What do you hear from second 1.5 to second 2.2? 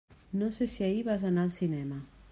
cinema.